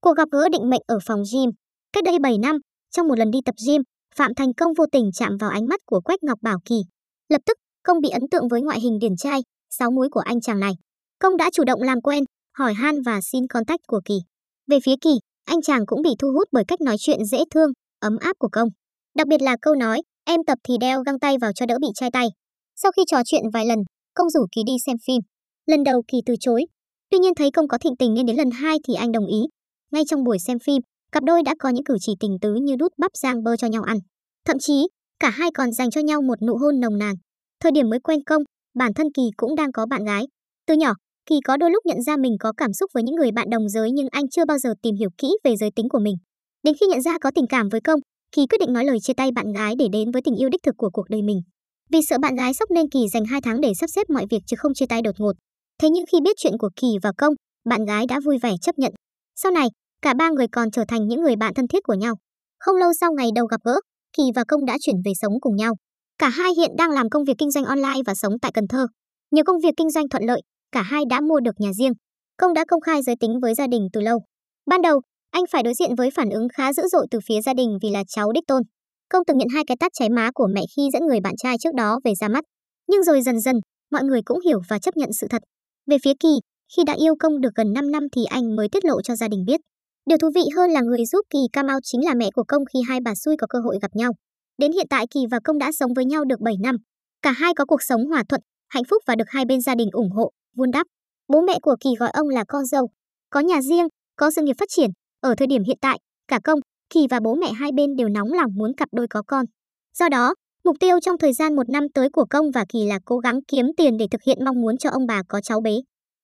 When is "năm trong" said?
2.38-3.08